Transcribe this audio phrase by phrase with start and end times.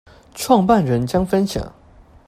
[0.33, 1.71] 創辦人將分享